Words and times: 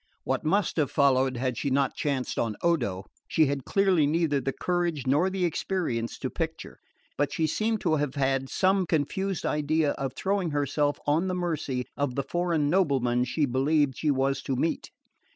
What 0.23 0.43
must 0.43 0.77
have 0.77 0.89
followed 0.89 1.37
had 1.37 1.59
she 1.59 1.69
not 1.69 1.93
chanced 1.95 2.39
on 2.39 2.55
Odo, 2.63 3.05
she 3.27 3.45
had 3.45 3.65
clearly 3.65 4.07
neither 4.07 4.41
the 4.41 4.51
courage 4.51 5.05
nor 5.05 5.29
the 5.29 5.45
experience 5.45 6.17
to 6.17 6.29
picture; 6.31 6.79
but 7.19 7.31
she 7.31 7.45
seemed 7.45 7.81
to 7.81 7.97
have 7.97 8.15
had 8.15 8.49
some 8.49 8.87
confused 8.87 9.45
idea 9.45 9.91
of 9.91 10.13
throwing 10.15 10.49
herself 10.49 10.97
on 11.05 11.27
the 11.27 11.35
mercy 11.35 11.85
of 11.95 12.15
the 12.15 12.23
foreign 12.23 12.67
nobleman 12.67 13.25
she 13.25 13.45
believed 13.45 13.95
she 13.95 14.09
was 14.09 14.41
to 14.41 14.55
meet. 14.55 14.89